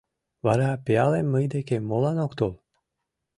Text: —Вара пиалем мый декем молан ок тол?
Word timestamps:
—Вара 0.45 0.69
пиалем 0.85 1.27
мый 1.33 1.45
декем 1.53 1.83
молан 1.89 2.17
ок 2.25 2.31
тол? 2.39 2.53